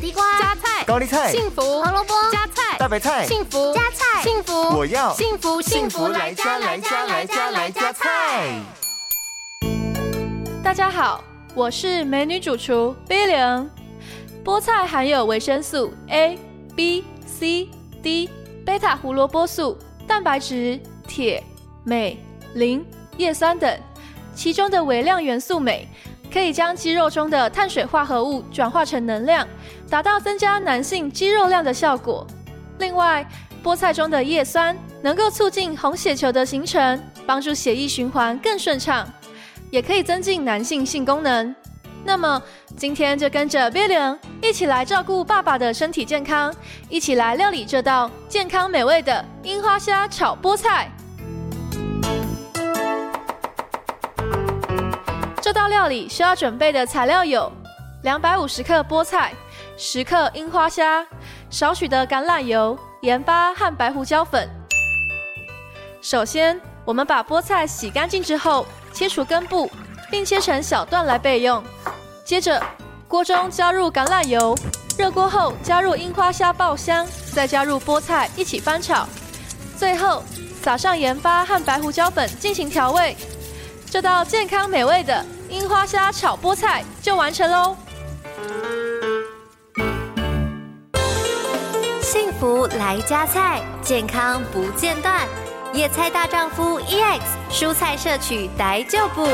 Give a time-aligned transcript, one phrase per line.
[0.00, 8.58] 地瓜、加菜、高丽菜、幸福、胡萝卜、加菜、大白菜、幸福、加菜、幸福，我要幸福幸福来加来加来加来加菜。
[10.64, 11.22] 大家好，
[11.54, 13.68] 我是美女主厨 Billion。
[14.42, 16.38] 菠菜含有维生素 A、
[16.74, 17.68] B、C、
[18.02, 18.30] D、
[18.64, 19.76] 贝塔胡萝卜素、
[20.08, 21.44] 蛋白质、铁、
[21.84, 22.18] 镁、
[22.54, 22.82] 磷、
[23.18, 23.78] 叶酸等，
[24.34, 25.86] 其中的微量元素镁。
[26.32, 29.46] 可以将肌肉中的碳水化合物转化成能量，
[29.88, 32.26] 达到增加男性肌肉量的效果。
[32.78, 33.26] 另外，
[33.62, 39.06] 菠菜中的叶酸能够促进红血球的形成，帮助血液循环更顺畅，
[39.70, 41.54] 也可以增进男性性功能。
[42.02, 42.42] 那么，
[42.78, 46.54] 今天就跟着 Billion 一起来照顾爸爸的身体健康，
[46.88, 50.90] 一起来料理这道健康美味的樱花虾炒菠菜。
[55.70, 57.50] 料理需要准备的材料有：
[58.02, 59.32] 两百五十克菠菜、
[59.78, 61.06] 十克樱花虾、
[61.48, 64.50] 少许的橄榄油、盐巴和白胡椒粉。
[66.02, 69.70] 首先，我们把菠菜洗干净之后，切除根部，
[70.10, 71.62] 并切成小段来备用。
[72.24, 72.60] 接着，
[73.06, 74.58] 锅中加入橄榄油，
[74.98, 79.06] 热锅后加入樱花虾爆香，再加入菠菜一起翻炒，
[79.78, 80.24] 最后
[80.60, 83.16] 撒上盐巴和白胡椒粉进行调味。
[83.88, 87.76] 这道健康美味的樱花虾炒菠菜就完成喽！
[92.00, 95.26] 幸福来加菜，健康不间断。
[95.72, 99.26] 野菜大丈夫 EX，蔬菜摄取逮就补。